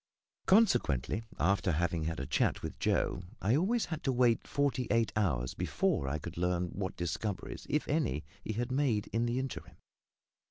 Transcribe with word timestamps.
Consequently, 0.47 1.21
after 1.37 1.71
having 1.73 2.05
had 2.05 2.19
a 2.19 2.25
chat 2.25 2.63
with 2.63 2.79
Joe, 2.79 3.21
I 3.39 3.55
always 3.55 3.85
had 3.85 4.01
to 4.05 4.11
wait 4.11 4.47
forty 4.47 4.87
eight 4.89 5.11
hours 5.15 5.53
before 5.53 6.07
I 6.07 6.17
could 6.17 6.37
learn 6.39 6.69
what 6.69 6.97
discoveries 6.97 7.67
if 7.69 7.87
any 7.87 8.23
he 8.43 8.53
had 8.53 8.71
made 8.71 9.05
in 9.13 9.27
the 9.27 9.37
interim. 9.37 9.75